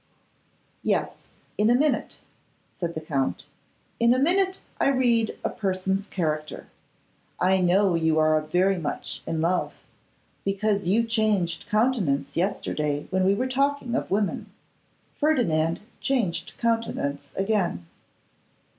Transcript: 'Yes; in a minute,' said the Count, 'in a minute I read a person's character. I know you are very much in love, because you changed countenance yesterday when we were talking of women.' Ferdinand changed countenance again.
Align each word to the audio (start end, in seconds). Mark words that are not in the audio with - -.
'Yes; 0.81 1.17
in 1.59 1.69
a 1.69 1.75
minute,' 1.75 2.21
said 2.73 2.95
the 2.95 3.01
Count, 3.01 3.45
'in 3.99 4.15
a 4.15 4.17
minute 4.17 4.59
I 4.79 4.87
read 4.89 5.37
a 5.43 5.49
person's 5.51 6.07
character. 6.07 6.65
I 7.39 7.59
know 7.59 7.93
you 7.93 8.17
are 8.17 8.41
very 8.41 8.79
much 8.79 9.21
in 9.27 9.41
love, 9.41 9.75
because 10.43 10.87
you 10.87 11.03
changed 11.03 11.67
countenance 11.69 12.35
yesterday 12.35 13.05
when 13.11 13.25
we 13.25 13.35
were 13.35 13.45
talking 13.45 13.93
of 13.93 14.09
women.' 14.09 14.51
Ferdinand 15.13 15.81
changed 15.99 16.55
countenance 16.57 17.31
again. 17.35 17.85